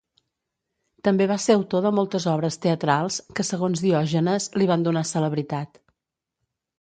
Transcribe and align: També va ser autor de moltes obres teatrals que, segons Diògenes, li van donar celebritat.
També 1.07 1.25
va 1.31 1.35
ser 1.43 1.57
autor 1.57 1.83
de 1.87 1.91
moltes 1.97 2.25
obres 2.31 2.57
teatrals 2.63 3.17
que, 3.39 3.45
segons 3.51 3.83
Diògenes, 3.89 4.49
li 4.61 4.69
van 4.73 4.87
donar 4.89 5.05
celebritat. 5.11 5.79